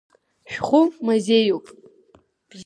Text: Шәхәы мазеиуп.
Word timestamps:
Шәхәы 0.51 0.81
мазеиуп. 1.05 1.65